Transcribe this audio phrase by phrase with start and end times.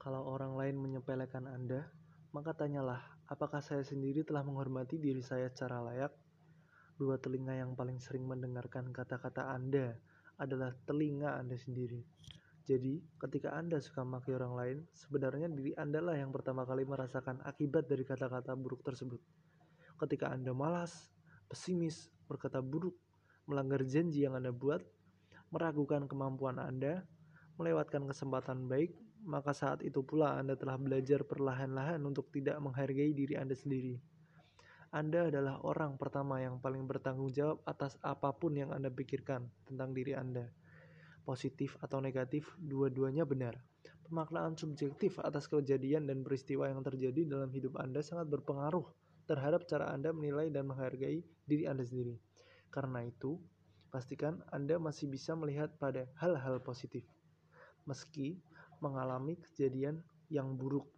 [0.00, 1.84] Kalau orang lain menyepelekan Anda,
[2.32, 6.08] maka tanyalah, apakah saya sendiri telah menghormati diri saya secara layak?
[6.96, 10.00] Dua telinga yang paling sering mendengarkan kata-kata Anda
[10.40, 12.00] adalah telinga Anda sendiri.
[12.64, 17.44] Jadi, ketika Anda suka maki orang lain, sebenarnya diri Anda lah yang pertama kali merasakan
[17.44, 19.20] akibat dari kata-kata buruk tersebut.
[20.00, 21.12] Ketika Anda malas,
[21.44, 22.96] pesimis, berkata buruk,
[23.44, 24.80] melanggar janji yang Anda buat,
[25.52, 27.04] meragukan kemampuan Anda,
[27.60, 28.96] melewatkan kesempatan baik,
[29.28, 34.00] maka saat itu pula Anda telah belajar perlahan-lahan untuk tidak menghargai diri Anda sendiri.
[34.90, 39.92] Anda adalah orang pertama yang paling bertanggung jawab atas apa pun yang Anda pikirkan tentang
[39.92, 40.48] diri Anda.
[41.22, 43.60] Positif atau negatif, dua-duanya benar.
[44.08, 48.88] Pemaknaan subjektif atas kejadian dan peristiwa yang terjadi dalam hidup Anda sangat berpengaruh
[49.30, 52.18] terhadap cara Anda menilai dan menghargai diri Anda sendiri.
[52.74, 53.38] Karena itu,
[53.94, 57.06] pastikan Anda masih bisa melihat pada hal-hal positif
[57.88, 58.36] meski
[58.80, 60.00] mengalami kejadian
[60.32, 60.88] yang buruk